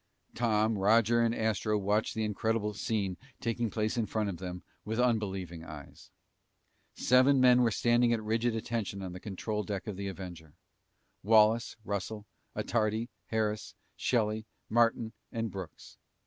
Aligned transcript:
Tom, 0.33 0.79
Roger, 0.79 1.21
and 1.21 1.35
Astro 1.35 1.77
watched 1.77 2.15
the 2.15 2.23
incredible 2.23 2.73
scene 2.73 3.17
taking 3.39 3.69
place 3.69 3.97
in 3.97 4.07
front 4.07 4.29
of 4.29 4.37
them 4.37 4.63
with 4.83 4.99
unbelieving 4.99 5.63
eyes. 5.63 6.09
Seven 6.95 7.39
men 7.39 7.61
were 7.61 7.69
standing 7.69 8.11
at 8.11 8.23
rigid 8.23 8.55
attention 8.55 9.03
on 9.03 9.13
the 9.13 9.19
control 9.19 9.61
deck 9.61 9.85
of 9.85 9.97
the 9.97 10.07
Avenger. 10.07 10.55
Wallace, 11.21 11.75
Russell, 11.85 12.25
Attardi, 12.55 13.09
Harris, 13.27 13.75
Shelly, 13.95 14.47
Martin, 14.71 15.13
and 15.31 15.51
Brooks. 15.51 15.97